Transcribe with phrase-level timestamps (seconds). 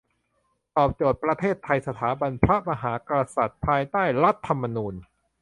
[0.77, 4.95] ตอบโจทย์ประเทศไทย สถาบันพระมหากษัตริย์ ภายใต้รัฐธรรมณูญ